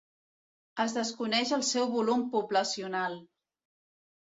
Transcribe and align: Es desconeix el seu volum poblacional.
Es 0.83 0.95
desconeix 0.99 1.51
el 1.59 1.67
seu 1.69 1.87
volum 1.93 2.25
poblacional. 2.33 3.21